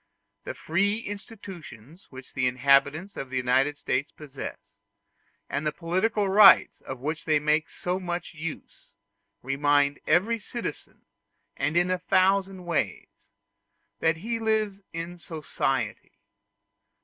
[0.45, 4.79] The free institutions which the inhabitants of the United States possess,
[5.47, 8.95] and the political rights of which they make so much use,
[9.43, 11.03] remind every citizen,
[11.55, 13.29] and in a thousand ways,
[13.99, 16.13] that he lives in society.